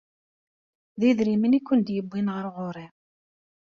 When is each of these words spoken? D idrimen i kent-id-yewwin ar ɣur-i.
D 0.99 1.01
idrimen 1.09 1.57
i 1.57 1.59
kent-id-yewwin 1.61 2.27
ar 2.37 2.45
ɣur-i. 2.55 2.87